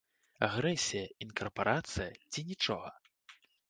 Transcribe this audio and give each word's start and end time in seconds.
Агрэсія, 0.47 1.03
інкарпарацыя 1.27 2.11
ці 2.31 2.49
нічога? 2.53 2.89